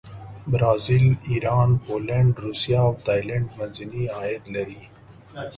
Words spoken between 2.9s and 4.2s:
تایلنډ منځني